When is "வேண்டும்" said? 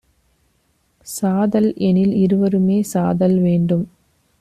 3.39-3.85